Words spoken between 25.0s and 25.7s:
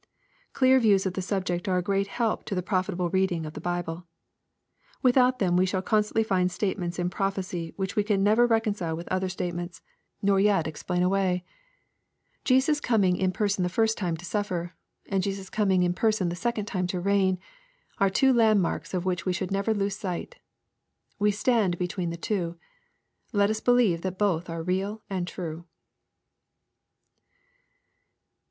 and true.